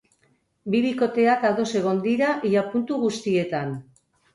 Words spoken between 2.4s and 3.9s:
ia puntu guztietan.